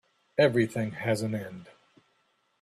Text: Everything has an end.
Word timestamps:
Everything 0.39 0.93
has 0.93 1.21
an 1.21 1.35
end. 1.35 1.69